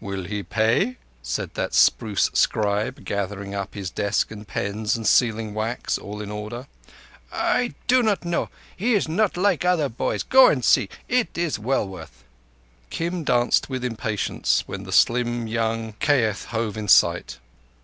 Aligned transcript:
"Will 0.00 0.22
he 0.26 0.44
pay?" 0.44 0.98
said 1.20 1.54
the 1.54 1.68
spruce 1.72 2.30
scribe, 2.32 3.04
gathering 3.04 3.56
up 3.56 3.74
his 3.74 3.90
desk 3.90 4.30
and 4.30 4.46
pens 4.46 4.94
and 4.96 5.04
sealing 5.04 5.52
wax 5.52 5.98
all 5.98 6.22
in 6.22 6.30
order. 6.30 6.68
"I 7.32 7.74
do 7.88 8.00
not 8.00 8.24
know. 8.24 8.50
He 8.76 8.94
is 8.94 9.08
not 9.08 9.36
like 9.36 9.64
other 9.64 9.88
boys. 9.88 10.22
Go 10.22 10.46
and 10.46 10.64
see. 10.64 10.90
It 11.08 11.36
is 11.36 11.58
well 11.58 11.88
worth." 11.88 12.22
Kim 12.90 13.24
danced 13.24 13.68
with 13.68 13.84
impatience 13.84 14.62
when 14.68 14.84
the 14.84 14.92
slim 14.92 15.48
young 15.48 15.94
Kayeth 15.94 16.44
hove 16.50 16.76
in 16.76 16.86
sight. 16.86 17.40